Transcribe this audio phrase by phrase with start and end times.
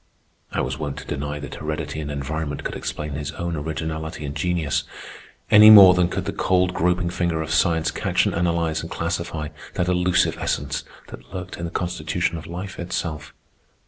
[0.51, 4.33] I was wont to deny that heredity and environment could explain his own originality and
[4.35, 4.83] genius,
[5.51, 9.49] any more than could the cold groping finger of science catch and analyze and classify
[9.75, 13.35] that elusive essence that lurked in the constitution of life itself.